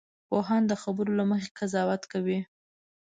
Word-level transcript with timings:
پوهان 0.27 0.63
د 0.67 0.73
خبرو 0.83 1.11
له 1.19 1.23
مخې 1.31 1.49
قضاوت 1.57 2.03
کوي 2.11 2.39